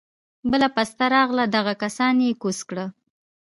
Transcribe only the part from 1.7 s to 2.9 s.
کسان يې کوز کړه.